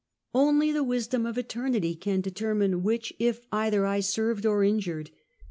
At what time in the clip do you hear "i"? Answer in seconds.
3.85-3.99